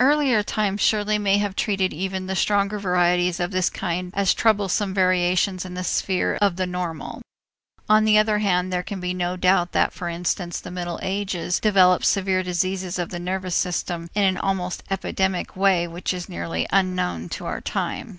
[0.00, 4.92] Earlier times surely may have treated even the stronger varieties of this kind as troublesome
[4.92, 7.22] variations in the sphere of the normal.
[7.88, 11.60] On the other hand, there can be no doubt that, for instance, the Middle Ages
[11.60, 16.66] developed severe diseases of the nervous system in an almost epidemic way which is nearly
[16.72, 18.18] unknown to our time.